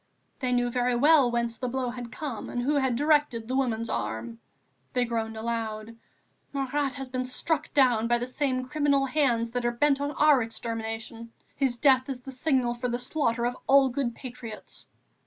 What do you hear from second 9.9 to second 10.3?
on